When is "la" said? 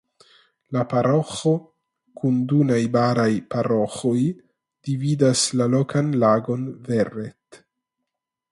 0.75-0.83, 5.61-5.71